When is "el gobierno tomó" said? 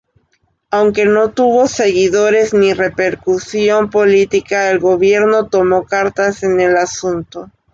4.71-5.85